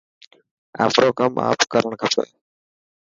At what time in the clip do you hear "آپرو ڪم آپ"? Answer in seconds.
0.85-1.59